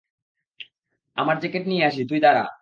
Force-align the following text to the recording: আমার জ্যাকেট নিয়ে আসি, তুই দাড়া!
আমার 1.17 1.35
জ্যাকেট 1.39 1.63
নিয়ে 1.67 1.83
আসি, 1.85 2.01
তুই 2.09 2.19
দাড়া! 2.19 2.43